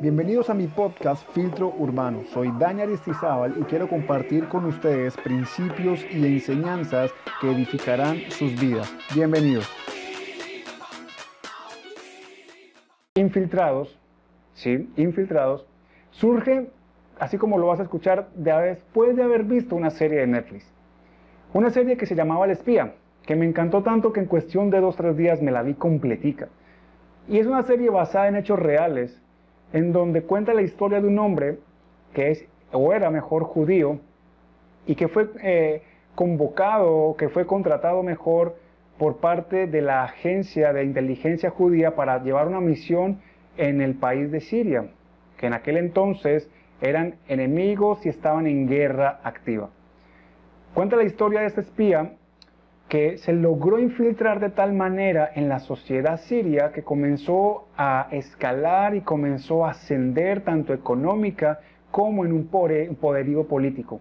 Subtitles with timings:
[0.00, 2.22] Bienvenidos a mi podcast Filtro Urbano.
[2.32, 8.94] Soy Dani Aristizábal y quiero compartir con ustedes principios y enseñanzas que edificarán sus vidas.
[9.12, 9.68] Bienvenidos.
[13.16, 13.98] Infiltrados,
[14.54, 15.66] sí, infiltrados,
[16.12, 16.70] surge,
[17.18, 20.72] así como lo vas a escuchar, después de haber visto una serie de Netflix.
[21.52, 22.94] Una serie que se llamaba El Espía,
[23.26, 25.74] que me encantó tanto que en cuestión de dos o tres días me la vi
[25.74, 26.50] completica.
[27.26, 29.20] Y es una serie basada en hechos reales
[29.72, 31.58] en donde cuenta la historia de un hombre
[32.14, 34.00] que es, o era mejor judío,
[34.86, 35.82] y que fue eh,
[36.14, 38.56] convocado, que fue contratado mejor
[38.98, 43.20] por parte de la agencia de inteligencia judía para llevar una misión
[43.56, 44.88] en el país de Siria,
[45.36, 46.50] que en aquel entonces
[46.80, 49.70] eran enemigos y estaban en guerra activa.
[50.74, 52.14] Cuenta la historia de este espía
[52.88, 58.94] que se logró infiltrar de tal manera en la sociedad siria que comenzó a escalar
[58.94, 64.00] y comenzó a ascender tanto económica como en un poderío político.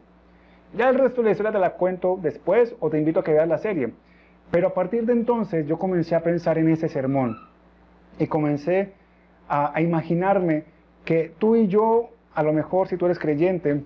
[0.75, 3.33] Ya el resto de la historia te la cuento después o te invito a que
[3.33, 3.91] veas la serie.
[4.51, 7.37] Pero a partir de entonces yo comencé a pensar en ese sermón
[8.17, 8.93] y comencé
[9.49, 10.63] a, a imaginarme
[11.03, 13.83] que tú y yo, a lo mejor si tú eres creyente,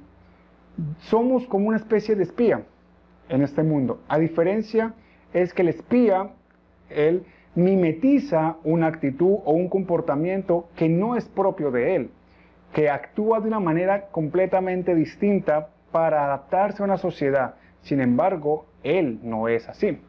[1.00, 2.64] somos como una especie de espía
[3.32, 4.02] en este mundo.
[4.08, 4.94] A diferencia
[5.34, 6.32] es que el espía,
[6.90, 7.24] él
[7.56, 12.12] mimetiza una actitud o un comportamiento que no es propio de él,
[12.74, 17.56] que actúa de una manera completamente distinta para adaptarse a una sociedad.
[17.82, 20.00] Sin embargo, él no es así.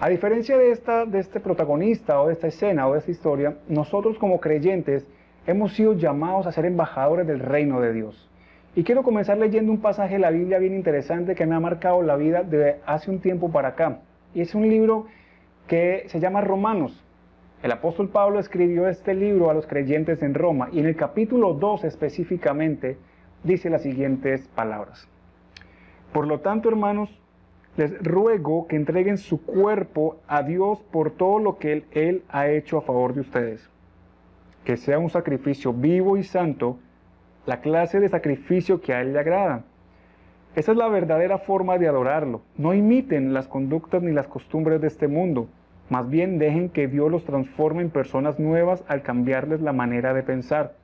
[0.00, 3.56] A diferencia de, esta, de este protagonista o de esta escena o de esta historia,
[3.68, 5.06] nosotros como creyentes
[5.46, 8.30] hemos sido llamados a ser embajadores del reino de Dios.
[8.74, 12.02] Y quiero comenzar leyendo un pasaje de la Biblia bien interesante que me ha marcado
[12.02, 14.00] la vida de hace un tiempo para acá.
[14.34, 15.06] Y es un libro
[15.66, 17.04] que se llama Romanos.
[17.62, 21.54] El apóstol Pablo escribió este libro a los creyentes en Roma y en el capítulo
[21.54, 22.98] 2 específicamente
[23.42, 25.08] dice las siguientes palabras.
[26.12, 27.20] Por lo tanto, hermanos,
[27.76, 32.48] les ruego que entreguen su cuerpo a Dios por todo lo que él, él ha
[32.48, 33.68] hecho a favor de ustedes.
[34.64, 36.78] Que sea un sacrificio vivo y santo,
[37.48, 39.62] la clase de sacrificio que a Él le agrada.
[40.54, 42.42] Esa es la verdadera forma de adorarlo.
[42.58, 45.48] No imiten las conductas ni las costumbres de este mundo.
[45.88, 50.22] Más bien dejen que Dios los transforme en personas nuevas al cambiarles la manera de
[50.22, 50.74] pensar.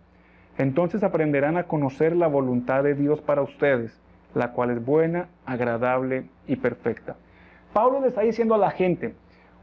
[0.56, 4.00] Entonces aprenderán a conocer la voluntad de Dios para ustedes,
[4.34, 7.16] la cual es buena, agradable y perfecta.
[7.74, 9.12] Pablo le está diciendo a la gente,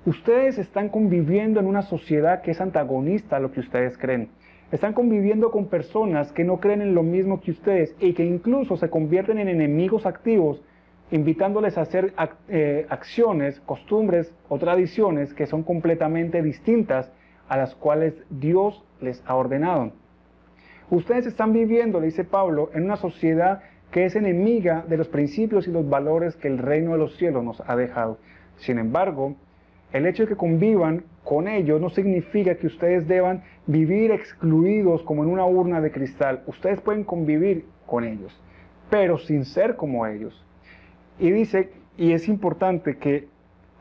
[0.05, 4.29] ustedes están conviviendo en una sociedad que es antagonista a lo que ustedes creen.
[4.71, 8.77] Están conviviendo con personas que no creen en lo mismo que ustedes y que incluso
[8.77, 10.61] se convierten en enemigos activos,
[11.11, 12.13] invitándoles a hacer
[12.47, 17.11] eh, acciones, costumbres o tradiciones que son completamente distintas
[17.49, 19.91] a las cuales Dios les ha ordenado.
[20.89, 25.67] Ustedes están viviendo, le dice Pablo, en una sociedad que es enemiga de los principios
[25.67, 28.19] y los valores que el reino de los cielos nos ha dejado.
[28.55, 29.35] Sin embargo,
[29.93, 35.23] el hecho de que convivan con ellos no significa que ustedes deban vivir excluidos como
[35.23, 36.43] en una urna de cristal.
[36.47, 38.41] Ustedes pueden convivir con ellos,
[38.89, 40.45] pero sin ser como ellos.
[41.19, 43.27] Y dice, y es importante que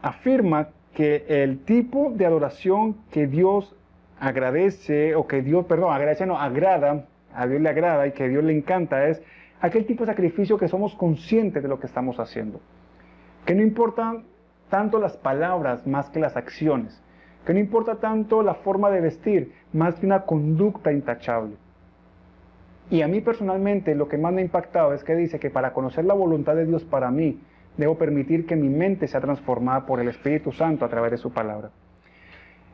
[0.03, 3.77] afirma que el tipo de adoración que Dios
[4.19, 8.45] agradece, o que Dios, perdón, agradece, no, agrada, a Dios le agrada y que Dios
[8.45, 9.23] le encanta, es
[9.61, 12.61] aquel tipo de sacrificio que somos conscientes de lo que estamos haciendo.
[13.47, 14.23] Que no importa
[14.71, 17.03] tanto las palabras más que las acciones,
[17.45, 21.57] que no importa tanto la forma de vestir más que una conducta intachable.
[22.91, 25.73] Y a mí personalmente lo que más me ha impactado es que dice que para
[25.73, 27.41] conocer la voluntad de Dios para mí,
[27.77, 31.33] debo permitir que mi mente sea transformada por el Espíritu Santo a través de su
[31.33, 31.71] palabra.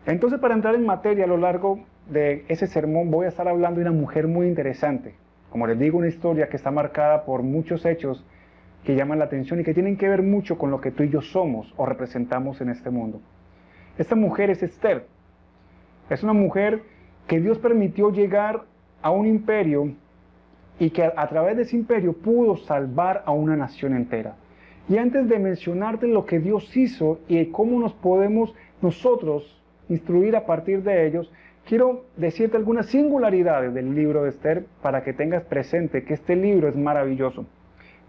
[0.07, 3.81] Entonces, para entrar en materia a lo largo de ese sermón, voy a estar hablando
[3.81, 5.15] de una mujer muy interesante.
[5.51, 8.25] Como les digo, una historia que está marcada por muchos hechos
[8.87, 11.09] que llaman la atención y que tienen que ver mucho con lo que tú y
[11.09, 13.21] yo somos o representamos en este mundo.
[13.99, 15.07] Esta mujer es Esther.
[16.09, 16.83] Es una mujer
[17.27, 18.63] que Dios permitió llegar
[19.03, 19.93] a un imperio
[20.79, 24.37] y que a, través de ese imperio pudo salvar a una nación entera.
[24.89, 30.47] Y antes de mencionarte lo que Dios hizo y cómo nos podemos nosotros instruir a
[30.47, 31.33] partir de ellos,
[31.67, 36.69] quiero decirte algunas singularidades del libro de Esther para que tengas presente que este libro
[36.69, 37.47] es maravilloso.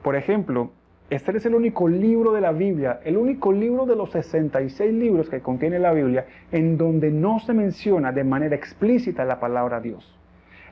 [0.01, 0.71] Por ejemplo,
[1.09, 5.29] este es el único libro de la Biblia, el único libro de los 66 libros
[5.29, 10.17] que contiene la Biblia en donde no se menciona de manera explícita la palabra Dios.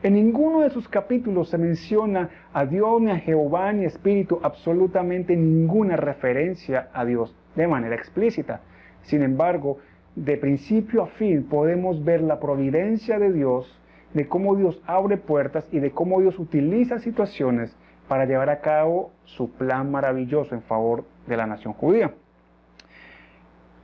[0.04, 4.40] En ninguno de sus capítulos se menciona a Dios, ni a Jehová, ni a Espíritu,
[4.44, 8.60] absolutamente ninguna referencia a Dios de manera explícita.
[9.04, 9.80] Sin embargo,
[10.16, 13.80] de principio a fin podemos ver la providencia de Dios,
[14.14, 17.76] de cómo Dios abre puertas y de cómo Dios utiliza situaciones
[18.08, 22.14] para llevar a cabo su plan maravilloso en favor de la nación judía.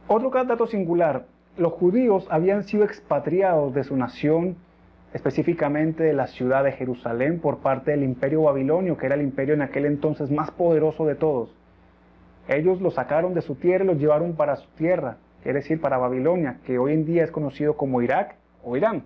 [0.07, 1.25] Otro dato singular,
[1.57, 4.57] los judíos habían sido expatriados de su nación,
[5.13, 9.53] específicamente de la ciudad de Jerusalén, por parte del imperio babilonio, que era el imperio
[9.53, 11.55] en aquel entonces más poderoso de todos.
[12.47, 15.97] Ellos los sacaron de su tierra y los llevaron para su tierra, quiere decir para
[15.97, 19.03] Babilonia, que hoy en día es conocido como Irak o Irán.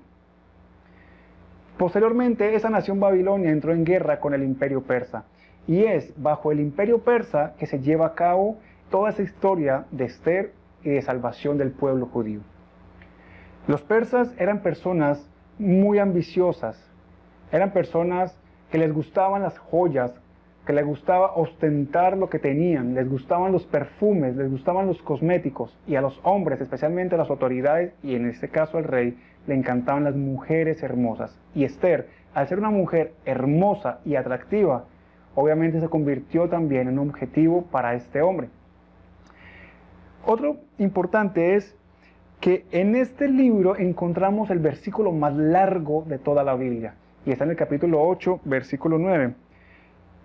[1.78, 5.26] Posteriormente, esa nación babilonia entró en guerra con el imperio persa,
[5.68, 8.58] y es bajo el imperio persa que se lleva a cabo
[8.90, 12.40] toda esa historia de Esther y de salvación del pueblo judío.
[13.68, 15.28] Los persas eran personas
[15.58, 16.80] muy ambiciosas,
[17.52, 18.38] eran personas
[18.72, 20.14] que les gustaban las joyas,
[20.66, 25.78] que les gustaba ostentar lo que tenían, les gustaban los perfumes, les gustaban los cosméticos
[25.88, 29.18] y a los hombres, especialmente a las autoridades y en este caso al rey,
[29.48, 31.38] le encantaban las mujeres hermosas.
[31.54, 34.86] Y Esther, al ser una mujer hermosa y atractiva,
[35.36, 38.50] obviamente se convirtió también en un objetivo para este hombre.
[40.26, 41.76] Otro importante es
[42.40, 46.96] que en este libro encontramos el versículo más largo de toda la Biblia,
[47.26, 49.34] y está en el capítulo 8, versículo 9.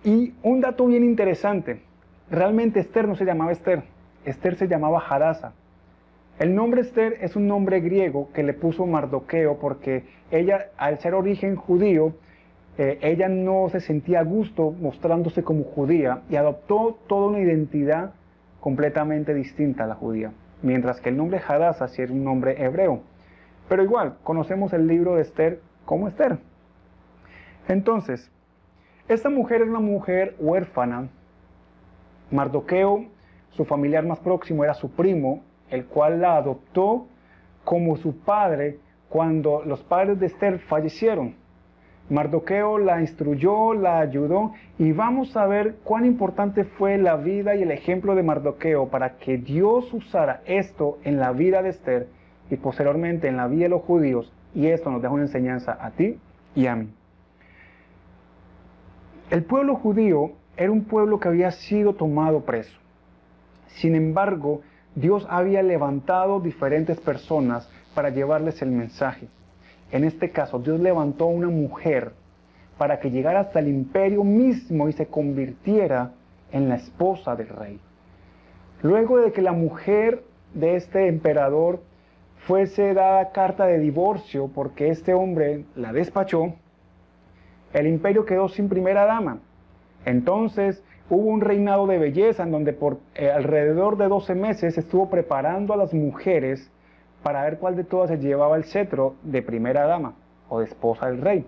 [0.04, 1.82] Y un dato bien interesante,
[2.30, 3.82] realmente Esther no se llamaba Esther,
[4.24, 5.52] Esther se llamaba Hadassah.
[6.40, 11.12] El nombre Esther es un nombre griego que le puso Mardoqueo porque ella, al ser
[11.12, 12.14] origen judío,
[12.78, 18.14] eh, ella no se sentía a gusto mostrándose como judía y adoptó toda una identidad
[18.58, 20.32] completamente distinta a la judía,
[20.62, 23.02] mientras que el nombre Hadassah sí era un nombre hebreo.
[23.68, 26.38] Pero igual, conocemos el libro de Esther como Esther.
[27.68, 28.30] Entonces,
[29.08, 31.10] esta mujer era una mujer huérfana.
[32.30, 33.04] Mardoqueo,
[33.50, 37.06] su familiar más próximo, era su primo, el cual la adoptó
[37.64, 38.78] como su padre
[39.08, 41.34] cuando los padres de Esther fallecieron.
[42.08, 47.62] Mardoqueo la instruyó, la ayudó y vamos a ver cuán importante fue la vida y
[47.62, 52.08] el ejemplo de Mardoqueo para que Dios usara esto en la vida de Esther
[52.50, 55.92] y posteriormente en la vida de los judíos y esto nos deja una enseñanza a
[55.92, 56.18] ti
[56.56, 56.88] y a mí.
[59.30, 62.76] El pueblo judío era un pueblo que había sido tomado preso.
[63.68, 64.62] Sin embargo,
[64.94, 69.28] Dios había levantado diferentes personas para llevarles el mensaje.
[69.92, 72.12] En este caso, Dios levantó a una mujer
[72.78, 76.12] para que llegara hasta el imperio mismo y se convirtiera
[76.52, 77.80] en la esposa del rey.
[78.82, 81.82] Luego de que la mujer de este emperador
[82.38, 86.54] fuese dada carta de divorcio porque este hombre la despachó,
[87.72, 89.38] el imperio quedó sin primera dama.
[90.04, 95.10] Entonces hubo un reinado de belleza en donde por eh, alrededor de 12 meses estuvo
[95.10, 96.70] preparando a las mujeres
[97.22, 100.14] para ver cuál de todas se llevaba el cetro de primera dama
[100.48, 101.44] o de esposa del rey.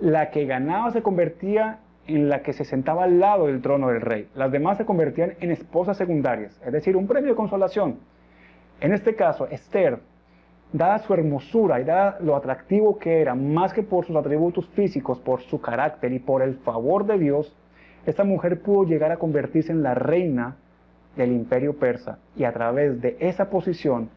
[0.00, 4.00] La que ganaba se convertía en la que se sentaba al lado del trono del
[4.00, 4.28] rey.
[4.34, 8.00] Las demás se convertían en esposas secundarias, es decir, un premio de consolación.
[8.80, 10.00] En este caso, Esther,
[10.72, 15.20] dada su hermosura y dada lo atractivo que era, más que por sus atributos físicos,
[15.20, 17.56] por su carácter y por el favor de Dios,
[18.06, 20.56] esta mujer pudo llegar a convertirse en la reina
[21.16, 24.10] del imperio persa y a través de esa posición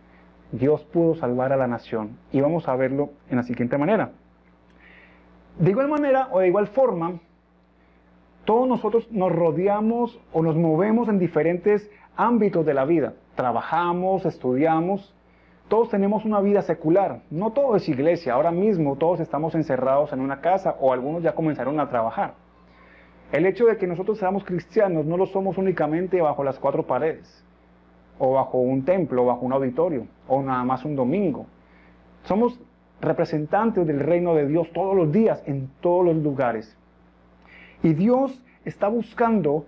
[0.51, 2.17] Dios pudo salvar a la nación.
[2.31, 4.11] Y vamos a verlo en la siguiente manera.
[5.59, 7.19] De igual manera o de igual forma,
[8.45, 13.13] todos nosotros nos rodeamos o nos movemos en diferentes ámbitos de la vida.
[13.36, 15.13] Trabajamos, estudiamos,
[15.67, 17.21] todos tenemos una vida secular.
[17.31, 18.33] No todo es iglesia.
[18.33, 22.36] Ahora mismo todos estamos encerrados en una casa o algunos ya comenzaron a trabajar.
[23.32, 27.44] El hecho de que nosotros seamos cristianos no lo somos únicamente bajo las cuatro paredes
[28.17, 31.48] o bajo un templo, bajo un auditorio, o nada más un domingo.
[32.24, 32.60] Somos
[33.01, 36.77] representantes del reino de Dios todos los días, en todos los lugares.
[37.84, 39.65] Y Dios está buscando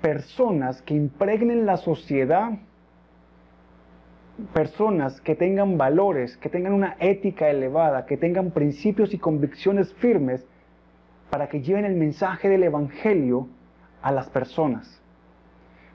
[0.00, 2.52] personas que impregnen la sociedad,
[4.52, 10.44] personas que tengan valores, que tengan una ética elevada, que tengan principios y convicciones firmes,
[11.32, 13.48] para que lleven el mensaje del Evangelio
[14.02, 15.00] a las personas,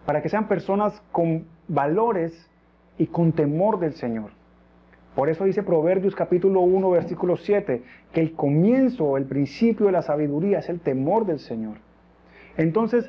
[0.03, 2.50] para que sean personas con valores
[2.98, 4.32] y con temor del Señor.
[5.13, 10.01] Por eso dice Proverbios capítulo 1, versículo 7, que el comienzo, el principio de la
[10.01, 11.75] sabiduría es el temor del Señor.
[12.58, 13.08] Entonces,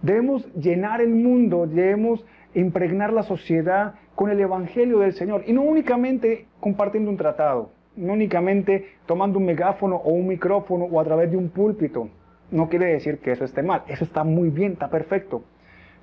[0.00, 5.44] debemos llenar el mundo, debemos impregnar la sociedad con el Evangelio del Señor.
[5.46, 11.00] Y no únicamente compartiendo un tratado, no únicamente tomando un megáfono o un micrófono o
[11.00, 12.08] a través de un púlpito.
[12.50, 15.42] No quiere decir que eso esté mal, eso está muy bien, está perfecto.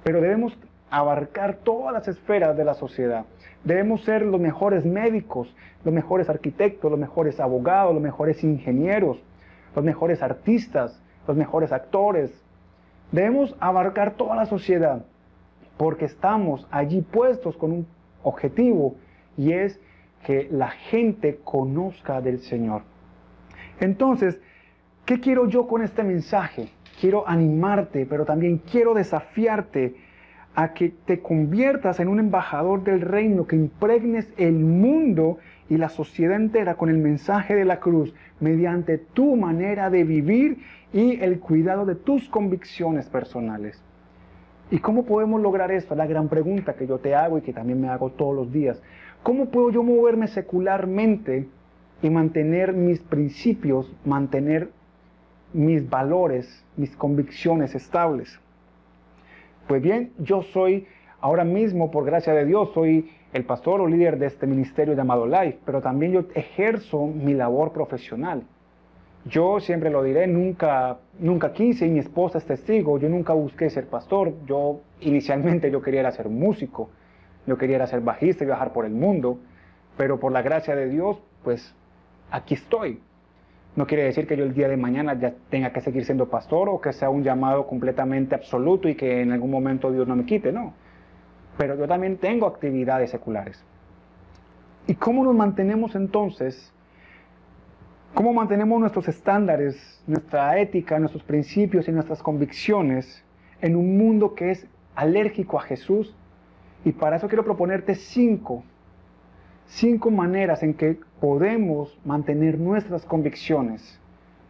[0.04, 0.58] Pero debemos
[0.90, 3.26] abarcar todas las esferas de la sociedad.
[3.64, 9.18] Debemos ser los mejores médicos, los mejores arquitectos, los mejores abogados, los mejores ingenieros,
[9.76, 12.32] los mejores artistas, los mejores actores.
[13.12, 15.06] Debemos abarcar toda la sociedad
[15.78, 17.88] porque estamos allí puestos con un
[18.22, 18.96] objetivo
[19.38, 19.80] y es
[20.26, 22.84] que la gente conozca del Señor.
[23.80, 24.40] Entonces,
[25.06, 26.70] ¿qué quiero yo con este mensaje?
[27.00, 29.96] Quiero animarte, pero también quiero desafiarte
[30.56, 35.40] a que te conviertas en un embajador del reino, que impregnes el mundo
[35.70, 40.60] y la sociedad entera con el mensaje de la cruz mediante tu manera de vivir
[40.92, 43.82] y el cuidado de tus convicciones personales.
[44.70, 45.96] ¿Y cómo podemos lograr esto?
[45.96, 48.82] La gran pregunta que yo te hago y que también me hago todos los días.
[49.24, 51.48] ¿Cómo puedo yo moverme secularmente
[52.02, 54.70] y mantener mis principios, mantener
[55.54, 58.38] mis valores, mis convicciones estables?
[59.66, 60.88] Pues bien, yo soy
[61.22, 65.26] ahora mismo, por gracia de Dios, soy el pastor o líder de este ministerio llamado
[65.26, 68.44] Life, pero también yo ejerzo mi labor profesional.
[69.24, 73.70] Yo siempre lo diré, nunca, nunca quise, y mi esposa es testigo, yo nunca busqué
[73.70, 76.90] ser pastor, yo inicialmente yo quería ser músico,
[77.46, 79.40] yo quería ser bajista y viajar por el mundo,
[79.98, 81.76] pero por la gracia de Dios, pues
[82.32, 83.00] aquí estoy.
[83.76, 86.70] No quiere decir que yo el día de mañana ya tenga que seguir siendo pastor
[86.70, 90.26] o que sea un llamado completamente absoluto y que en algún momento Dios no me
[90.26, 90.74] quite, no.
[91.58, 93.64] Pero yo también tengo actividades seculares.
[94.86, 96.72] ¿Y cómo nos mantenemos entonces?
[98.14, 103.24] ¿Cómo mantenemos nuestros estándares, nuestra ética, nuestros principios y nuestras convicciones
[103.60, 106.16] en un mundo que es alérgico a Jesús?
[106.86, 108.64] Y para eso quiero proponerte cinco
[109.68, 114.00] cinco maneras en que podemos mantener nuestras convicciones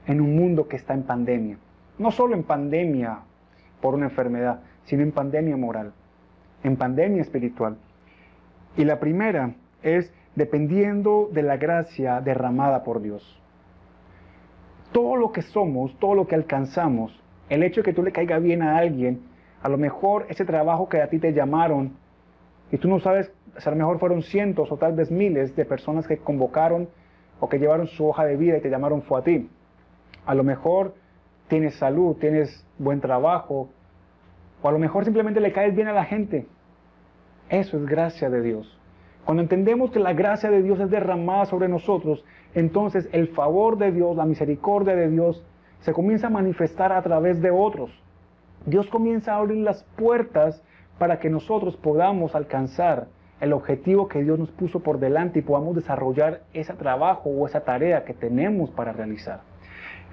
[0.07, 1.57] en un mundo que está en pandemia.
[1.97, 3.19] No solo en pandemia
[3.81, 5.93] por una enfermedad, sino en pandemia moral,
[6.63, 7.77] en pandemia espiritual.
[8.75, 13.39] Y la primera es dependiendo de la gracia derramada por Dios.
[14.91, 18.39] Todo lo que somos, todo lo que alcanzamos, el hecho de que tú le caiga
[18.39, 19.21] bien a alguien,
[19.61, 21.93] a lo mejor ese trabajo que a ti te llamaron
[22.73, 23.31] y tú no sabes
[23.63, 26.89] a lo mejor fueron cientos o tal vez miles de personas que convocaron
[27.39, 29.47] o que llevaron su hoja de vida y te llamaron fue a ti.
[30.25, 30.95] A lo mejor
[31.47, 33.69] tienes salud, tienes buen trabajo,
[34.59, 36.47] o a lo mejor simplemente le caes bien a la gente.
[37.47, 38.79] Eso es gracia de Dios.
[39.23, 42.25] Cuando entendemos que la gracia de Dios es derramada sobre nosotros,
[42.55, 45.45] entonces el favor de Dios, la misericordia de Dios,
[45.81, 47.91] se comienza a manifestar a través de otros.
[48.65, 50.63] Dios comienza a abrir las puertas
[50.97, 53.07] para que nosotros podamos alcanzar
[53.41, 57.61] el objetivo que Dios nos puso por delante y podamos desarrollar ese trabajo o esa
[57.61, 59.41] tarea que tenemos para realizar.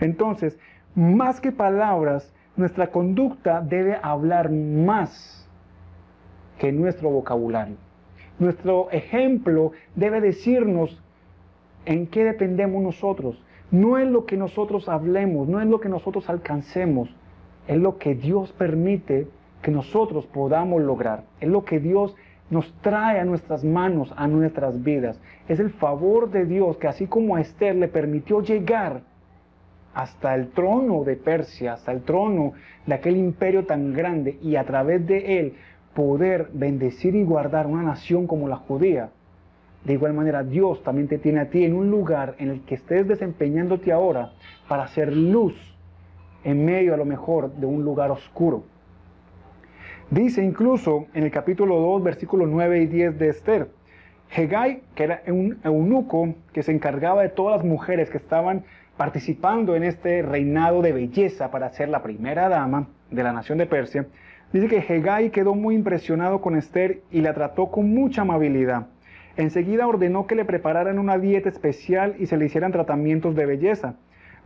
[0.01, 0.59] Entonces,
[0.95, 5.49] más que palabras, nuestra conducta debe hablar más
[6.59, 7.77] que nuestro vocabulario.
[8.39, 11.03] Nuestro ejemplo debe decirnos
[11.85, 13.43] en qué dependemos nosotros.
[13.71, 17.15] No es lo que nosotros hablemos, no es lo que nosotros alcancemos,
[17.69, 19.29] es lo que Dios permite
[19.63, 22.15] que nosotros podamos lograr, es lo que Dios
[22.51, 25.21] nos trae a nuestras manos, a nuestras vidas.
[25.49, 29.03] Es el favor de Dios que así como a Esther le permitió llegar
[29.95, 32.53] hasta el trono de Persia, hasta el trono
[32.87, 35.55] de aquel imperio tan grande y a través de él
[35.95, 39.11] poder bendecir y guardar una nación como la judía.
[39.85, 42.75] De igual manera, Dios también te tiene a ti en un lugar en el que
[42.75, 44.33] estés desempeñándote ahora
[44.69, 45.55] para hacer luz
[46.45, 48.65] en medio a lo mejor de un lugar oscuro.
[50.11, 53.69] Dice incluso en el capítulo 2, versículos 9 y 10 de Esther,
[54.35, 58.65] Hegai, que era un eunuco que se encargaba de todas las mujeres que estaban
[58.97, 63.67] participando en este reinado de belleza para ser la primera dama de la nación de
[63.67, 64.07] Persia,
[64.53, 68.89] dice que Hegai quedó muy impresionado con Esther y la trató con mucha amabilidad.
[69.37, 73.95] Enseguida ordenó que le prepararan una dieta especial y se le hicieran tratamientos de belleza.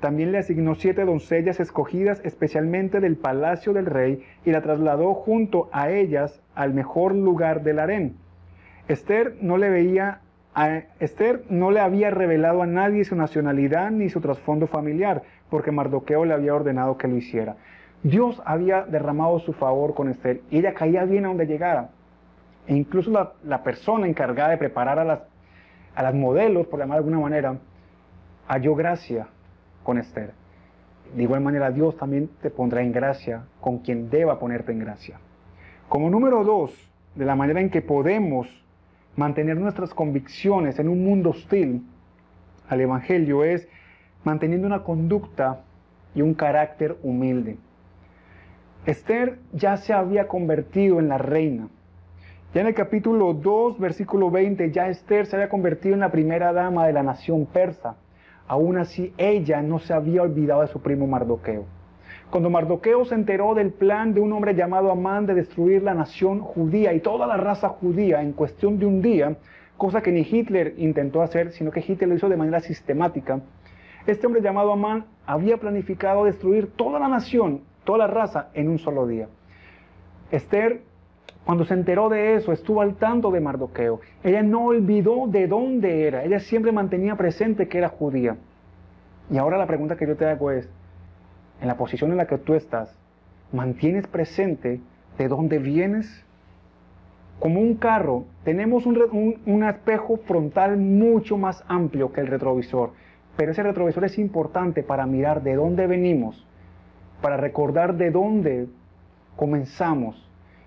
[0.04, 5.70] También le asignó siete doncellas escogidas especialmente del palacio del rey y la trasladó junto
[5.72, 8.14] a ellas al mejor lugar del harén.
[8.86, 10.20] Esther no le veía
[10.54, 15.70] a Esther no le había revelado a nadie su nacionalidad ni su trasfondo familiar, porque
[15.70, 17.56] Mardoqueo le había ordenado que lo hiciera.
[18.02, 21.88] Dios había derramado su favor con Esther y ella caía bien a donde llegara.
[22.66, 23.10] E incluso
[23.42, 25.20] la, persona encargada de preparar a las,
[25.94, 27.56] a las modelos, por llamar de alguna manera,
[28.46, 29.28] halló gracia
[29.84, 30.32] con Esther.
[31.14, 35.20] De igual manera, Dios también te pondrá en gracia con quien deba ponerte en gracia.
[35.88, 36.72] Como número dos,
[37.14, 38.48] de la manera en que podemos
[39.14, 41.86] mantener nuestras convicciones en un mundo hostil
[42.68, 43.68] al Evangelio es
[44.24, 45.60] manteniendo una conducta
[46.14, 47.58] y un carácter humilde.
[48.86, 51.68] Esther ya se había convertido en la reina
[52.52, 56.52] Ya en el capítulo 2, versículo 20, ya Esther se había convertido en la primera
[56.52, 57.96] dama de la nación persa.
[58.46, 61.64] Aún así, ella no se había olvidado de su primo Mardoqueo.
[62.30, 66.40] Cuando Mardoqueo se enteró del plan de un hombre llamado Amán de destruir la nación
[66.40, 69.36] judía y toda la raza judía en cuestión de un día,
[69.76, 73.40] cosa que ni Hitler intentó hacer, sino que Hitler lo hizo de manera sistemática,
[74.06, 78.78] este hombre llamado Amán había planificado destruir toda la nación, toda la raza, en un
[78.78, 79.28] solo día.
[80.30, 80.82] Esther,
[81.44, 84.00] cuando se enteró de eso, estuvo al tanto de Mardoqueo.
[84.22, 86.24] Ella no olvidó de dónde era.
[86.24, 88.36] Ella siempre mantenía presente que era judía.
[89.30, 90.68] Y ahora la pregunta que yo te hago es,
[91.60, 92.96] en la posición en la que tú estás,
[93.52, 94.80] ¿mantienes presente
[95.18, 96.24] de dónde vienes?
[97.40, 102.92] Como un carro, tenemos un, un, espejo frontal mucho más amplio que el retrovisor,
[103.36, 106.46] pero ese retrovisor es importante para mirar de dónde venimos,
[107.20, 108.68] para recordar de dónde
[109.36, 110.23] comenzamos.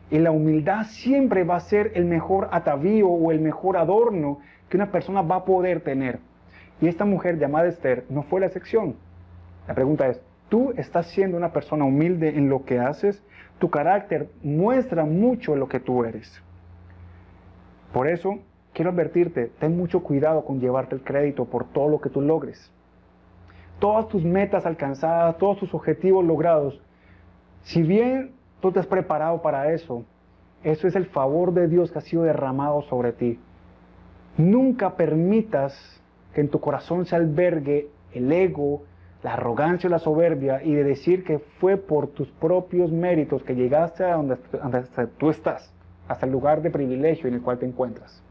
[0.10, 4.78] Y la humildad siempre va a ser el mejor atavío o el mejor adorno que
[4.78, 6.20] una persona va a poder tener.
[6.80, 8.96] Y esta mujer llamada Esther no fue la excepción.
[9.68, 13.24] La pregunta es, ¿tú estás siendo una persona humilde en lo que haces?
[13.60, 16.42] Tu carácter muestra mucho lo que tú eres.
[17.92, 18.40] Por eso,
[18.74, 22.72] quiero advertirte, ten mucho cuidado con llevarte el crédito por todo lo que tú logres.
[23.80, 26.80] Todas tus metas alcanzadas, todos tus objetivos logrados,
[27.64, 30.04] si bien tú te has preparado para eso,
[30.64, 33.40] eso es el favor de Dios que ha sido derramado sobre ti.
[34.38, 36.02] Nunca permitas
[36.34, 38.84] que en tu corazón se albergue el ego,
[39.24, 43.56] la arrogancia o la soberbia y de decir que fue por tus propios méritos que
[43.56, 44.38] llegaste a donde,
[45.18, 45.74] tú estás,
[46.08, 48.24] hasta el lugar de privilegio en el cual te encuentras.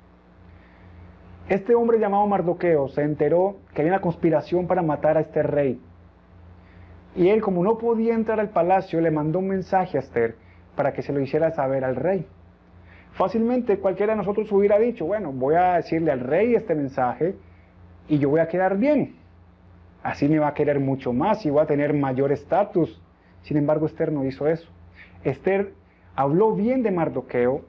[1.49, 5.80] Este hombre llamado Mardoqueo se enteró que había una conspiración para matar a este rey.
[7.16, 10.37] Y él, como no podía entrar al palacio, le mandó un mensaje a Esther
[10.76, 12.26] para que se lo hiciera saber al rey.
[13.12, 17.35] Fácilmente cualquiera de nosotros hubiera dicho, bueno, voy a decirle al rey este mensaje
[18.08, 19.16] y yo voy a quedar bien.
[20.02, 23.00] Así me va a querer mucho más y voy a tener mayor estatus.
[23.42, 24.68] Sin embargo, Esther no hizo eso.
[25.25, 25.73] Esther
[26.14, 27.62] habló bien de Mardoqueo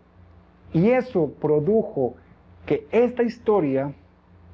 [0.74, 2.16] y eso produjo
[2.66, 3.94] que esta historia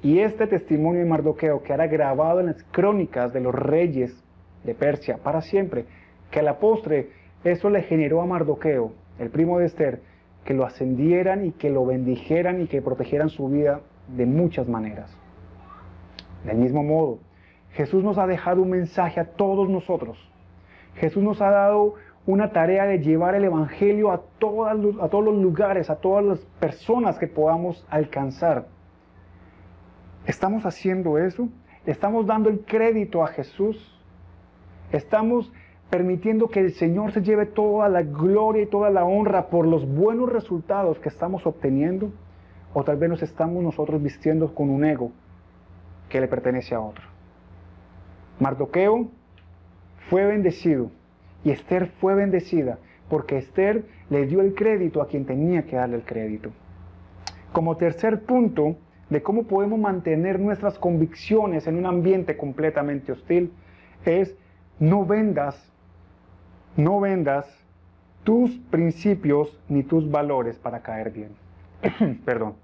[0.00, 4.23] y este testimonio de Mardoqueo quedara grabado en las crónicas de los reyes
[4.64, 5.84] de Persia para siempre,
[6.30, 7.10] que a la postre
[7.44, 10.00] eso le generó a Mardoqueo, el primo de Esther,
[10.44, 15.16] que lo ascendieran y que lo bendijeran y que protegieran su vida de muchas maneras.
[16.44, 17.18] Del mismo modo,
[17.72, 20.18] Jesús nos ha dejado un mensaje a todos nosotros.
[20.96, 21.94] Jesús nos ha dado
[22.26, 26.40] una tarea de llevar el Evangelio a, todas, a todos los lugares, a todas las
[26.60, 28.66] personas que podamos alcanzar.
[30.26, 31.48] ¿Estamos haciendo eso?
[31.84, 33.93] ¿Estamos dando el crédito a Jesús?
[34.94, 35.52] ¿Estamos
[35.90, 39.92] permitiendo que el Señor se lleve toda la gloria y toda la honra por los
[39.92, 42.12] buenos resultados que estamos obteniendo?
[42.72, 45.10] ¿O tal vez nos estamos nosotros vistiendo con un ego
[46.08, 47.02] que le pertenece a otro?
[48.38, 49.08] Mardoqueo
[50.08, 50.92] fue bendecido
[51.42, 52.78] y Esther fue bendecida
[53.08, 56.50] porque Esther le dio el crédito a quien tenía que darle el crédito.
[57.52, 58.76] Como tercer punto
[59.10, 63.52] de cómo podemos mantener nuestras convicciones en un ambiente completamente hostil
[64.04, 64.36] es
[64.78, 65.72] no vendas,
[66.76, 67.46] no vendas
[68.24, 71.30] tus principios ni tus valores para caer bien.
[72.24, 72.54] Perdón.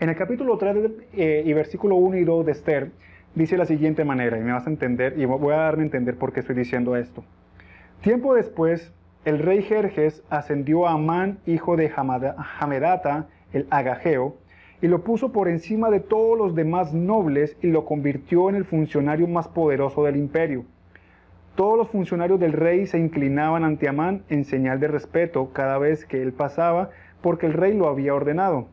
[0.00, 2.90] En el capítulo 3 eh, y versículo 1 y 2 de Esther,
[3.34, 6.16] dice la siguiente manera, y me vas a entender, y voy a darme a entender
[6.16, 7.24] por qué estoy diciendo esto.
[8.00, 8.92] Tiempo después,
[9.24, 14.36] el rey Jerjes ascendió a Amán, hijo de Hamedata, el Agageo,
[14.84, 18.66] y lo puso por encima de todos los demás nobles y lo convirtió en el
[18.66, 20.66] funcionario más poderoso del imperio.
[21.54, 26.04] Todos los funcionarios del rey se inclinaban ante Amán en señal de respeto cada vez
[26.04, 26.90] que él pasaba,
[27.22, 28.66] porque el rey lo había ordenado.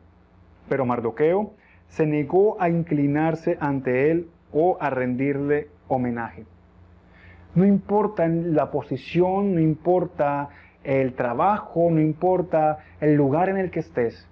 [0.67, 1.53] Pero Mardoqueo
[1.87, 6.43] se negó a inclinarse ante él o a rendirle homenaje.
[7.55, 10.49] No importa la posición, no importa
[10.83, 14.27] el trabajo, no importa el lugar en el que estés,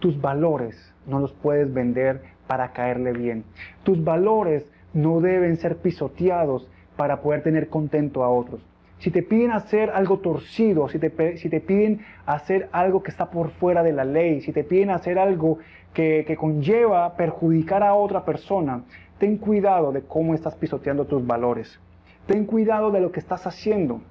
[0.00, 3.44] tus valores no los puedes vender para caerle bien.
[3.82, 8.66] Tus valores no deben ser pisoteados para poder tener contento a otros.
[8.98, 13.30] Si te piden hacer algo torcido, si te, si te piden hacer algo que está
[13.30, 15.58] por fuera de la ley, si te piden hacer algo
[15.94, 18.82] que, que conlleva perjudicar a otra persona,
[19.18, 21.80] ten cuidado de cómo estás pisoteando tus valores.
[22.26, 24.02] Ten cuidado de lo que estás haciendo.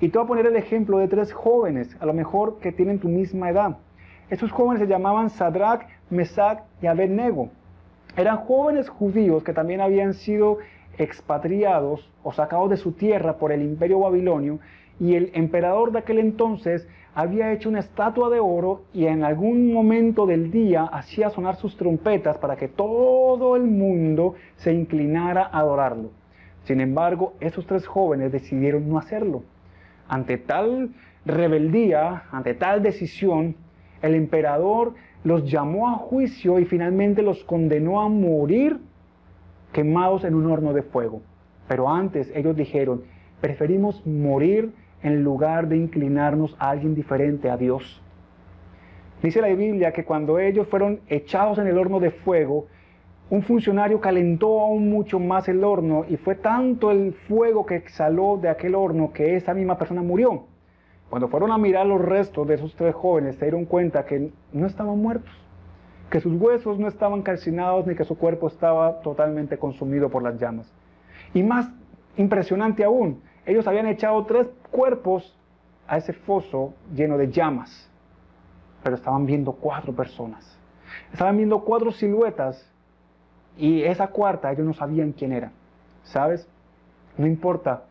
[0.00, 3.00] Y te voy a poner el ejemplo de tres jóvenes, a lo mejor que tienen
[3.00, 3.78] tu misma edad.
[4.30, 7.48] Estos jóvenes se llamaban Sadrach, Mesach y Abednego.
[8.14, 10.58] Eran jóvenes judíos que también habían sido
[10.98, 14.58] expatriados o sacados de su tierra por el imperio babilonio
[15.00, 19.72] y el emperador de aquel entonces había hecho una estatua de oro y en algún
[19.72, 25.60] momento del día hacía sonar sus trompetas para que todo el mundo se inclinara a
[25.60, 26.10] adorarlo.
[26.64, 29.42] Sin embargo, esos tres jóvenes decidieron no hacerlo.
[30.06, 30.90] Ante tal
[31.24, 33.56] rebeldía, ante tal decisión,
[34.02, 38.78] el emperador los llamó a juicio y finalmente los condenó a morir
[39.72, 41.22] quemados en un horno de fuego.
[41.66, 43.02] Pero antes ellos dijeron,
[43.40, 48.02] preferimos morir en lugar de inclinarnos a alguien diferente, a Dios.
[49.22, 52.66] Dice la Biblia que cuando ellos fueron echados en el horno de fuego,
[53.30, 58.38] un funcionario calentó aún mucho más el horno y fue tanto el fuego que exhaló
[58.40, 60.46] de aquel horno que esa misma persona murió.
[61.10, 64.66] Cuando fueron a mirar los restos de esos tres jóvenes, se dieron cuenta que no
[64.66, 65.32] estaban muertos,
[66.10, 70.38] que sus huesos no estaban calcinados ni que su cuerpo estaba totalmente consumido por las
[70.38, 70.70] llamas.
[71.32, 71.70] Y más
[72.16, 75.34] impresionante aún, ellos habían echado tres cuerpos
[75.86, 77.90] a ese foso lleno de llamas,
[78.82, 80.58] pero estaban viendo cuatro personas.
[81.12, 82.70] Estaban viendo cuatro siluetas
[83.56, 85.52] y esa cuarta ellos no sabían quién era.
[86.02, 86.46] ¿Sabes?
[87.16, 87.84] No importa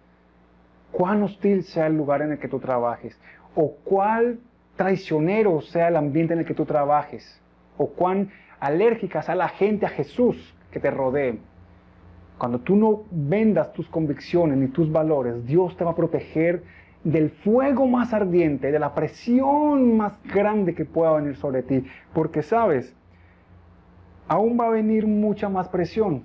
[0.92, 3.20] cuán hostil sea el lugar en el que tú trabajes,
[3.56, 4.40] o cuál
[4.76, 7.42] traicionero sea el ambiente en el que tú trabajes,
[7.78, 11.40] o cuán alérgica sea la gente a Jesús que te rodee.
[12.38, 16.64] Cuando tú no vendas tus convicciones ni tus valores, Dios te va a proteger
[17.04, 21.86] del fuego más ardiente, de la presión más grande que pueda venir sobre ti.
[22.14, 22.96] Porque sabes,
[24.28, 26.24] aún va a venir mucha más presión.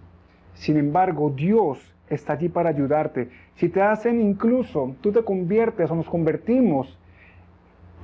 [0.55, 3.31] Sin embargo, Dios está allí para ayudarte.
[3.57, 6.99] Si te hacen incluso, tú te conviertes o nos convertimos,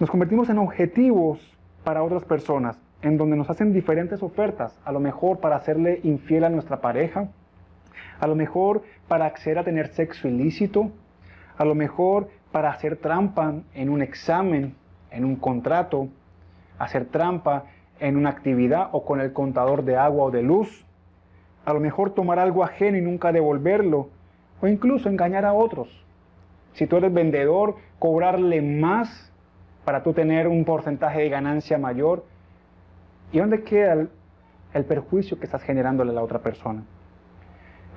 [0.00, 5.00] nos convertimos en objetivos para otras personas, en donde nos hacen diferentes ofertas, a lo
[5.00, 7.28] mejor para hacerle infiel a nuestra pareja,
[8.20, 10.90] a lo mejor para acceder a tener sexo ilícito,
[11.56, 14.74] a lo mejor para hacer trampa en un examen,
[15.10, 16.08] en un contrato,
[16.78, 17.64] hacer trampa
[18.00, 20.86] en una actividad o con el contador de agua o de luz,
[21.68, 24.08] a lo mejor tomar algo ajeno y nunca devolverlo,
[24.62, 26.02] o incluso engañar a otros.
[26.72, 29.30] Si tú eres vendedor, cobrarle más
[29.84, 32.24] para tú tener un porcentaje de ganancia mayor.
[33.32, 34.08] ¿Y dónde queda
[34.72, 36.84] el, perjuicio que estás generándole a la otra persona?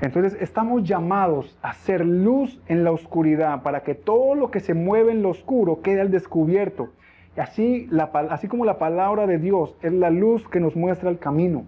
[0.02, 4.74] Entonces estamos llamados a ser luz en la oscuridad para que todo lo que se
[4.74, 6.90] mueve en lo oscuro quede al descubierto.
[7.38, 7.90] Así,
[8.30, 11.68] así como la palabra de Dios es la luz que nos muestra el camino.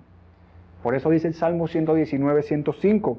[0.83, 3.17] Por eso dice el Salmo 119, 105.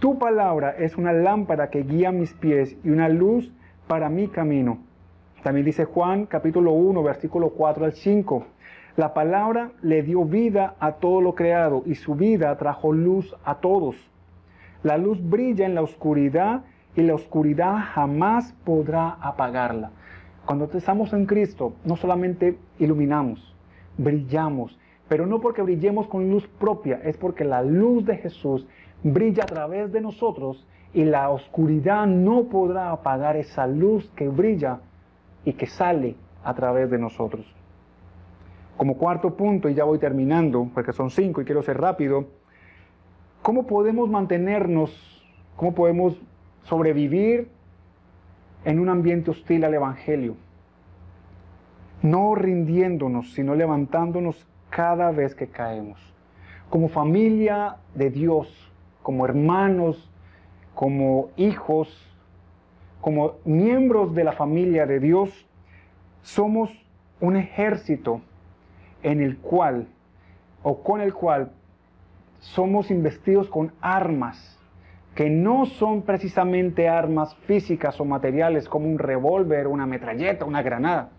[0.00, 3.50] Tu palabra es una lámpara que guía mis pies y una luz
[3.86, 4.78] para mi camino.
[5.42, 8.44] También dice Juan capítulo 1, versículo 4 al 5.
[8.96, 13.56] La palabra le dio vida a todo lo creado y su vida trajo luz a
[13.56, 13.96] todos.
[14.82, 16.64] La luz brilla en la oscuridad
[16.96, 19.90] y la oscuridad jamás podrá apagarla.
[20.44, 23.54] Cuando estamos en Cristo, no solamente iluminamos,
[23.96, 24.79] brillamos,
[25.10, 28.64] pero no porque brillemos con luz propia, es porque la luz de Jesús
[29.02, 34.78] brilla a través de nosotros y la oscuridad no podrá apagar esa luz que brilla
[35.44, 37.52] y que sale a través de nosotros.
[38.76, 42.26] Como cuarto punto, y ya voy terminando, porque son cinco y quiero ser rápido,
[43.42, 46.22] ¿cómo podemos mantenernos, cómo podemos
[46.62, 47.48] sobrevivir
[48.64, 50.36] en un ambiente hostil al Evangelio?
[52.00, 56.00] No rindiéndonos, sino levantándonos cada vez que caemos.
[56.70, 60.10] Como familia de Dios, como hermanos,
[60.74, 62.06] como hijos,
[63.00, 65.46] como miembros de la familia de Dios,
[66.22, 66.70] somos
[67.20, 68.22] un ejército
[69.02, 69.88] en el cual
[70.62, 71.52] o con el cual
[72.38, 74.58] somos investidos con armas
[75.14, 81.10] que no son precisamente armas físicas o materiales como un revólver, una metralleta, una granada,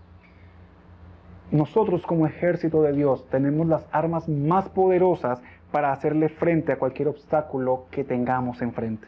[1.51, 7.09] nosotros como ejército de Dios tenemos las armas más poderosas para hacerle frente a cualquier
[7.09, 9.07] obstáculo que tengamos enfrente.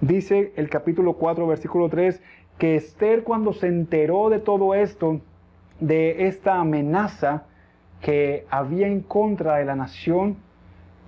[0.00, 2.22] Dice el capítulo 4, versículo 3,
[2.58, 5.20] que Esther cuando se enteró de todo esto,
[5.80, 7.44] de esta amenaza
[8.00, 10.36] que había en contra de la nación,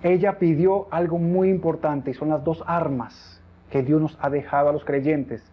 [0.03, 4.69] ella pidió algo muy importante y son las dos armas que Dios nos ha dejado
[4.69, 5.43] a los creyentes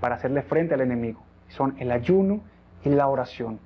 [0.00, 1.20] para hacerle frente al enemigo.
[1.48, 2.40] Son el ayuno
[2.84, 3.58] y la oración.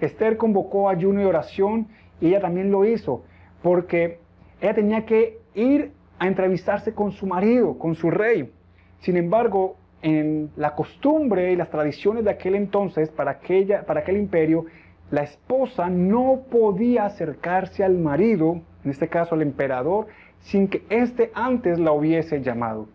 [0.00, 1.88] Esther convocó ayuno y oración
[2.20, 3.22] y ella también lo hizo
[3.62, 4.18] porque
[4.60, 8.52] ella tenía que ir a entrevistarse con su marido, con su rey.
[9.00, 14.16] Sin embargo, en la costumbre y las tradiciones de aquel entonces, para, aquella, para aquel
[14.16, 14.66] imperio,
[15.10, 20.06] la esposa no podía acercarse al marido, en este caso al emperador,
[20.40, 22.88] sin que éste antes la hubiese llamado.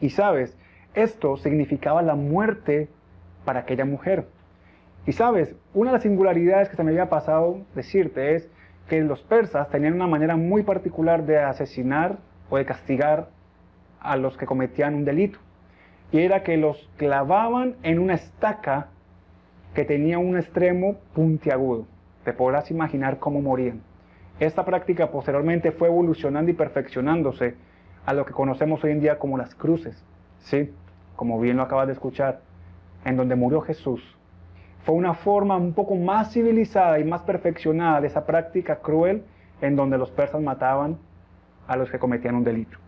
[0.00, 0.56] Y sabes,
[0.94, 2.88] esto significaba la muerte
[3.44, 4.26] para aquella mujer.
[5.04, 8.48] Y sabes, una de las singularidades que se me había pasado decirte es
[8.88, 12.18] que los persas tenían una manera muy particular de asesinar
[12.50, 13.28] o de castigar
[14.00, 15.38] a los que cometían un delito.
[16.12, 18.88] Y era que los clavaban en una estaca
[19.74, 21.86] que tenía un extremo puntiagudo.
[22.24, 23.80] Te podrás imaginar cómo morían.
[24.38, 27.54] Esta práctica posteriormente fue evolucionando y perfeccionándose
[28.04, 30.04] a lo que conocemos hoy en día como las cruces.
[30.38, 30.70] Sí,
[31.16, 32.40] como bien lo acabas de escuchar,
[33.04, 34.16] en donde murió Jesús.
[34.84, 39.24] Fue una forma un poco más civilizada y más perfeccionada de esa práctica cruel
[39.60, 40.98] en donde los persas mataban
[41.68, 42.78] a los que cometían un delito.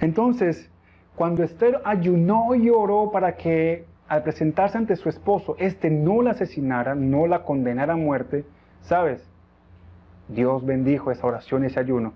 [0.00, 0.70] Entonces,
[1.16, 6.32] cuando Esther ayunó y oró para que al presentarse ante su esposo, éste no la
[6.32, 8.44] asesinara, no la condenara a muerte,
[8.82, 9.28] ¿sabes?
[10.28, 12.12] Dios bendijo esa oración y ese ayuno,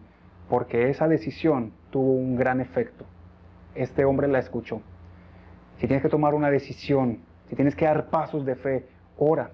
[0.49, 3.05] porque esa decisión tuvo un gran efecto.
[3.75, 4.81] Este hombre la escuchó.
[5.79, 9.51] Si tienes que tomar una decisión, si tienes que dar pasos de fe, ora,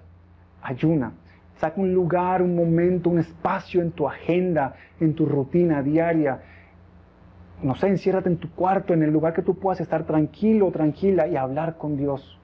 [0.61, 1.13] ayuna,
[1.57, 6.41] saca un lugar, un momento, un espacio en tu agenda, en tu rutina diaria.
[7.61, 11.27] No sé, enciérrate en tu cuarto, en el lugar que tú puedas estar tranquilo, tranquila
[11.27, 12.37] y hablar con Dios.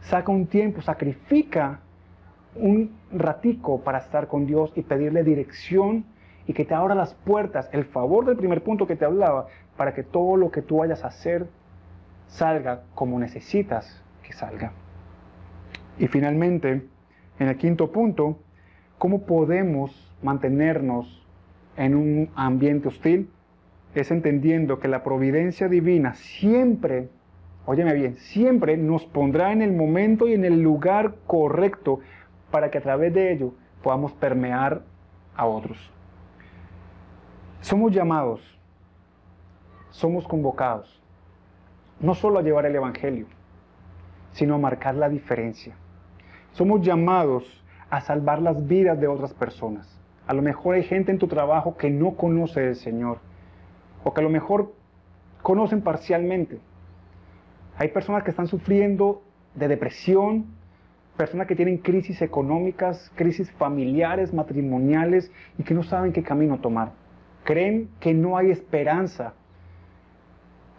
[0.00, 1.80] Saca un tiempo, sacrifica
[2.54, 6.06] un ratico para estar con Dios y pedirle dirección
[6.46, 9.92] y que te abra las puertas, el favor del primer punto que te hablaba, para
[9.92, 11.48] que todo lo que tú vayas a hacer
[12.28, 14.72] salga como necesitas que salga.
[15.98, 16.86] Y finalmente,
[17.38, 18.38] en el quinto punto,
[18.98, 21.26] ¿cómo podemos mantenernos
[21.76, 23.30] en un ambiente hostil?
[23.94, 27.08] Es entendiendo que la providencia divina siempre,
[27.64, 32.00] óyeme bien, siempre nos pondrá en el momento y en el lugar correcto
[32.50, 34.82] para que a través de ello podamos permear
[35.34, 35.90] a otros.
[37.62, 38.58] Somos llamados,
[39.90, 41.02] somos convocados,
[42.00, 43.26] no solo a llevar el Evangelio,
[44.32, 45.74] sino a marcar la diferencia.
[46.56, 47.44] Somos llamados
[47.90, 49.86] a salvar las vidas de otras personas.
[50.26, 53.18] A lo mejor hay gente en tu trabajo que no conoce del Señor,
[54.02, 54.72] o que a lo mejor
[55.42, 56.58] conocen parcialmente.
[57.76, 59.22] Hay personas que están sufriendo
[59.54, 60.46] de depresión,
[61.18, 66.92] personas que tienen crisis económicas, crisis familiares, matrimoniales y que no saben qué camino tomar.
[67.44, 69.34] Creen que no hay esperanza.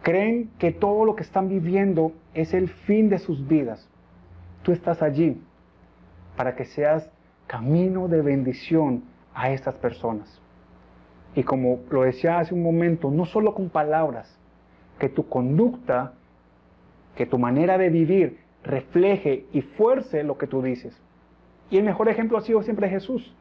[0.02, 3.88] Creen que todo lo que están viviendo es el fin de sus vidas.
[4.64, 5.40] Tú estás allí
[6.38, 7.10] para que seas
[7.48, 10.40] camino de bendición a estas personas.
[11.36, 14.40] Y como lo decía hace un momento, no solo con palabras,
[15.00, 16.14] que tu conducta,
[17.16, 21.00] que tu manera de vivir refleje y fuerce lo que tú dices.
[21.70, 23.36] Y el mejor ejemplo ha sido siempre Jesús.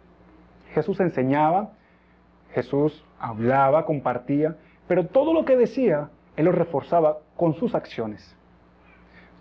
[0.74, 1.72] Jesús enseñaba,
[2.52, 4.56] Jesús hablaba, compartía,
[4.88, 8.37] pero todo lo que decía, Él lo reforzaba con sus acciones.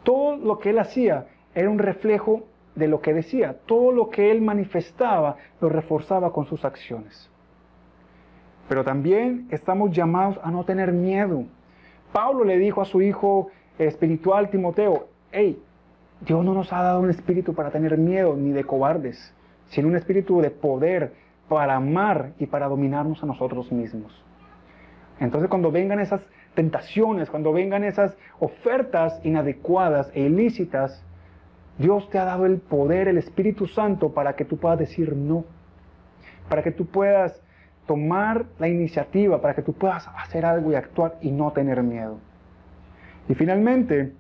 [0.04, 2.44] Todo lo que Él hacía era un reflejo
[2.76, 3.58] de lo que decía.
[3.66, 7.30] Todo lo que Él manifestaba lo reforzaba con sus acciones.
[8.68, 11.46] Pero también estamos llamados a no tener miedo.
[12.12, 15.62] Pablo le dijo a su hijo espiritual Timoteo, hey,
[16.22, 19.34] Dios no nos ha dado un espíritu para tener miedo ni de cobardes,
[19.68, 21.14] sino un espíritu de poder
[21.50, 24.24] para amar y para dominarnos a nosotros mismos.
[25.20, 31.04] Entonces cuando vengan esas tentaciones, cuando vengan esas ofertas inadecuadas e ilícitas,
[31.78, 35.46] Dios te ha dado el poder, el Espíritu Santo, para que tú puedas decir no,
[36.50, 37.42] para que tú puedas
[37.86, 42.18] tomar la iniciativa, para que tú puedas hacer algo y actuar y no tener miedo.
[43.28, 44.14] Y finalmente,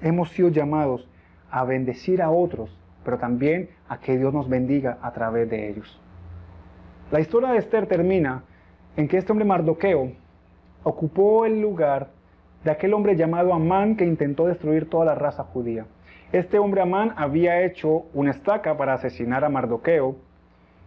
[0.00, 1.08] hemos sido llamados
[1.50, 6.00] a bendecir a otros, pero también a que Dios nos bendiga a través de ellos.
[7.10, 8.44] La historia de Esther termina
[8.96, 10.12] en que este hombre Mardoqueo
[10.82, 12.08] ocupó el lugar
[12.64, 15.86] de aquel hombre llamado Amán que intentó destruir toda la raza judía.
[16.32, 20.14] Este hombre Amán había hecho una estaca para asesinar a Mardoqueo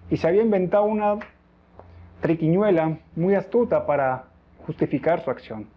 [0.10, 1.19] y se había inventado una
[2.21, 4.23] triquiñuela muy astuta para
[4.65, 5.67] justificar su acción.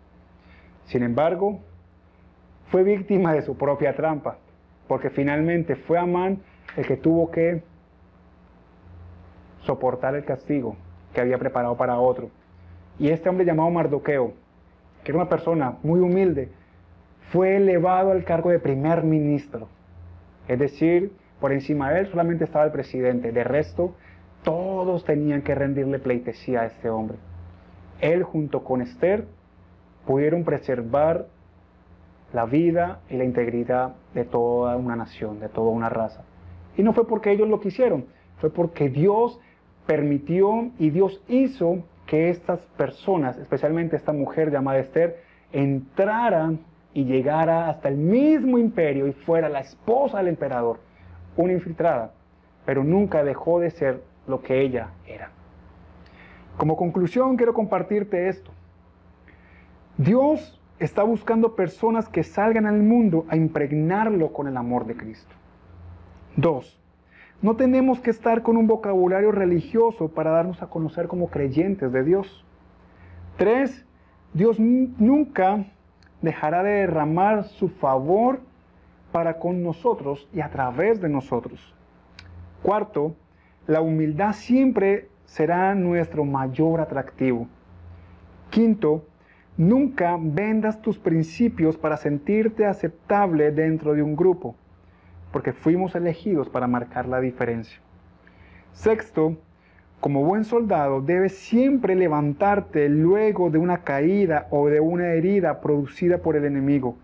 [0.85, 1.59] Sin embargo,
[2.66, 4.38] fue víctima de su propia trampa,
[4.87, 6.42] porque finalmente fue Amán
[6.76, 7.64] el que tuvo que
[9.62, 10.76] soportar el castigo
[11.12, 12.31] que había preparado para otro.
[13.00, 14.33] Y este hombre llamado Mardoqueo,
[15.02, 16.50] que era una persona muy humilde,
[17.30, 19.68] fue elevado al cargo de primer ministro.
[20.48, 23.32] Es decir, por encima de él solamente estaba el presidente.
[23.32, 23.94] De resto,
[24.42, 27.18] todos tenían que rendirle pleitesía a este hombre.
[28.00, 29.26] Él junto con Esther
[30.06, 31.26] pudieron preservar
[32.32, 36.22] la vida y la integridad de toda una nación, de toda una raza.
[36.76, 38.06] Y no fue porque ellos lo quisieron,
[38.38, 39.40] fue porque Dios
[39.86, 46.60] permitió y Dios hizo que estas personas, especialmente esta mujer llamada Esther, entraran
[46.96, 50.80] y llegara hasta el mismo imperio y fuera la esposa del emperador.
[51.37, 52.14] una infiltrada,
[52.64, 55.28] pero nunca dejó de ser lo que ella era.
[56.56, 58.50] Como conclusión quiero compartirte esto.
[59.98, 65.35] Dios está buscando personas que salgan al mundo a impregnarlo con el amor de Cristo.
[66.35, 66.80] Dos,
[67.42, 72.02] no tenemos que estar con un vocabulario religioso para darnos a conocer como creyentes de
[72.02, 72.46] Dios.
[73.37, 73.85] Tres,
[74.32, 75.66] Dios nunca
[76.22, 78.40] dejará de derramar su favor
[79.12, 81.74] para con nosotros y a través de nosotros.
[82.62, 83.14] Cuarto,
[83.66, 87.48] la humildad siempre será nuestro mayor atractivo.
[88.50, 89.05] Quinto,
[89.57, 94.55] nunca vendas tus principios para sentirte aceptable dentro de un grupo,
[95.33, 97.81] porque fuimos elegidos para marcar la diferencia.
[98.72, 99.37] Sexto,
[100.00, 106.18] como buen soldado debes siempre levantarte luego de una caída o de una herida producida
[106.18, 106.96] por el enemigo.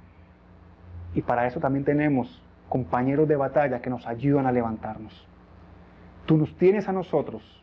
[1.14, 5.26] Y para eso también tenemos compañeros de batalla que nos ayudan a levantarnos.
[6.26, 7.62] Tú nos tienes a nosotros,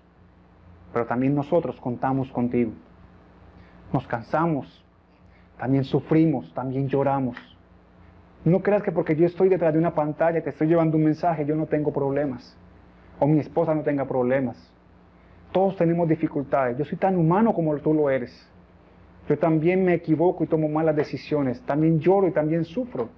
[0.94, 2.72] pero también nosotros contamos contigo.
[3.94, 4.84] Nos cansamos,
[5.58, 7.38] también sufrimos, también lloramos.
[8.46, 11.46] No creas que porque yo estoy detrás de una pantalla te estoy llevando un mensaje,
[11.46, 12.58] yo no tengo problemas.
[13.20, 14.72] O mi esposa no tenga problemas.
[15.52, 16.78] Todos tenemos dificultades.
[16.78, 18.48] Yo soy tan humano como tú lo eres.
[19.28, 21.62] Yo también me equivoco y tomo malas decisiones.
[21.62, 23.10] También lloro y también sufro.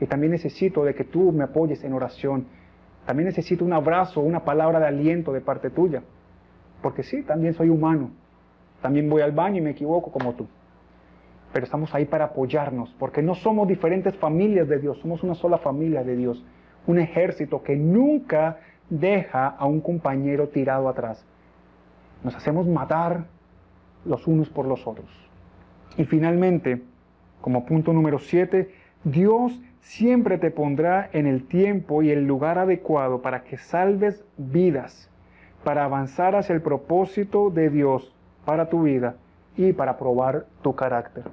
[0.00, 2.46] Y también necesito de que tú me apoyes en oración.
[3.06, 6.02] También necesito un abrazo, una palabra de aliento de parte tuya.
[6.82, 8.10] Porque sí, también soy humano.
[8.80, 10.46] También voy al baño y me equivoco como tú.
[11.52, 15.58] Pero estamos ahí para apoyarnos, porque no somos diferentes familias de Dios, somos una sola
[15.58, 16.44] familia de Dios.
[16.86, 21.26] Un ejército que nunca deja a un compañero tirado atrás.
[22.22, 23.26] Nos hacemos matar
[24.04, 25.08] los unos por los otros.
[25.96, 26.82] Y finalmente,
[27.40, 28.72] como punto número 7,
[29.04, 35.10] Dios siempre te pondrá en el tiempo y el lugar adecuado para que salves vidas
[35.64, 39.16] para avanzar hacia el propósito de Dios para tu vida
[39.56, 41.24] y para probar tu carácter.